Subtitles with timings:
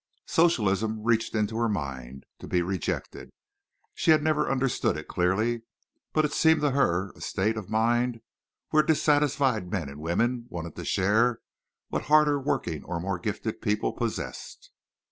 [0.25, 3.29] Socialism reached into her mind, to be rejected.
[3.93, 5.61] She had never understood it clearly,
[6.11, 8.21] but it seemed to her a state of mind
[8.71, 11.41] where dissatisfied men and women wanted to share
[11.89, 14.71] what harder working or more gifted people possessed.